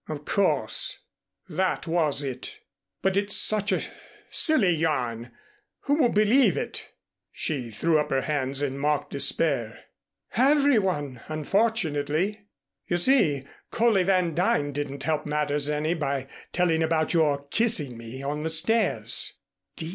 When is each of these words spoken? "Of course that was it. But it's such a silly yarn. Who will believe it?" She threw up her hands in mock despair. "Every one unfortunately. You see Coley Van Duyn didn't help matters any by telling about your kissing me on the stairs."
"Of 0.09 0.25
course 0.25 0.97
that 1.47 1.85
was 1.85 2.23
it. 2.23 2.57
But 3.03 3.15
it's 3.15 3.35
such 3.37 3.71
a 3.71 3.83
silly 4.31 4.71
yarn. 4.73 5.29
Who 5.81 5.93
will 5.93 6.09
believe 6.09 6.57
it?" 6.57 6.89
She 7.31 7.69
threw 7.69 7.99
up 7.99 8.09
her 8.09 8.21
hands 8.23 8.63
in 8.63 8.79
mock 8.79 9.11
despair. 9.11 9.77
"Every 10.35 10.79
one 10.79 11.21
unfortunately. 11.27 12.47
You 12.87 12.97
see 12.97 13.43
Coley 13.69 14.01
Van 14.01 14.33
Duyn 14.33 14.71
didn't 14.73 15.03
help 15.03 15.27
matters 15.27 15.69
any 15.69 15.93
by 15.93 16.25
telling 16.51 16.81
about 16.81 17.13
your 17.13 17.43
kissing 17.49 17.95
me 17.95 18.23
on 18.23 18.41
the 18.41 18.49
stairs." 18.49 19.33